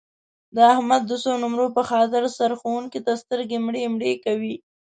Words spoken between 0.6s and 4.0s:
احمد د څو نمرو په خاطر سرښوونکي ته سترګې مړې